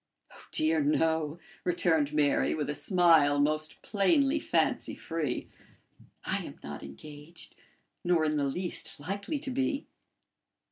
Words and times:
"Oh, 0.33 0.45
dear, 0.51 0.81
no!" 0.81 1.37
returned 1.63 2.11
Mary, 2.11 2.55
with 2.55 2.71
a 2.71 2.73
smile 2.73 3.37
most 3.39 3.83
plainly 3.83 4.39
fancy 4.39 4.95
free. 4.95 5.47
"I 6.25 6.39
am 6.43 6.57
not 6.63 6.81
engaged, 6.81 7.55
nor 8.03 8.25
in 8.25 8.35
the 8.35 8.45
least 8.45 8.99
likely 8.99 9.37
to 9.37 9.51
be." 9.51 9.85